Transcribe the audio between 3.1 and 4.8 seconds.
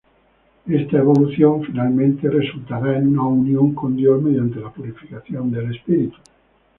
unión con Dios mediante la